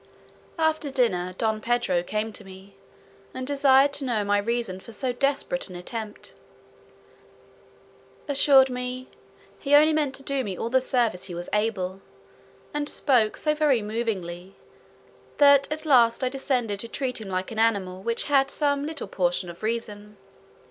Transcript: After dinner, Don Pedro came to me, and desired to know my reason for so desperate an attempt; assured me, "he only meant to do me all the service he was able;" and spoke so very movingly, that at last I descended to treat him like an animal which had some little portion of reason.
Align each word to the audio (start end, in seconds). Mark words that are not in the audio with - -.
After 0.57 0.89
dinner, 0.89 1.35
Don 1.37 1.61
Pedro 1.61 2.01
came 2.01 2.33
to 2.33 2.43
me, 2.43 2.75
and 3.35 3.45
desired 3.45 3.93
to 3.93 4.03
know 4.03 4.23
my 4.23 4.39
reason 4.39 4.79
for 4.79 4.93
so 4.93 5.13
desperate 5.13 5.69
an 5.69 5.75
attempt; 5.75 6.33
assured 8.27 8.71
me, 8.71 9.09
"he 9.59 9.75
only 9.75 9.93
meant 9.93 10.15
to 10.15 10.23
do 10.23 10.43
me 10.43 10.57
all 10.57 10.71
the 10.71 10.81
service 10.81 11.25
he 11.25 11.35
was 11.35 11.49
able;" 11.53 12.01
and 12.73 12.89
spoke 12.89 13.37
so 13.37 13.53
very 13.53 13.83
movingly, 13.83 14.55
that 15.37 15.71
at 15.71 15.85
last 15.85 16.23
I 16.23 16.29
descended 16.29 16.79
to 16.79 16.87
treat 16.87 17.21
him 17.21 17.29
like 17.29 17.51
an 17.51 17.59
animal 17.59 18.01
which 18.01 18.23
had 18.23 18.49
some 18.49 18.87
little 18.87 19.07
portion 19.07 19.51
of 19.51 19.61
reason. 19.61 20.17